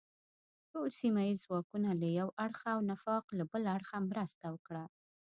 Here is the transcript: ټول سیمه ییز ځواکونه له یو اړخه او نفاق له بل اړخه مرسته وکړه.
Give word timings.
ټول 0.71 0.89
سیمه 0.99 1.21
ییز 1.27 1.39
ځواکونه 1.45 1.89
له 2.01 2.07
یو 2.19 2.27
اړخه 2.45 2.69
او 2.75 2.81
نفاق 2.91 3.25
له 3.37 3.43
بل 3.51 3.63
اړخه 3.75 3.97
مرسته 4.09 4.45
وکړه. 4.49 4.83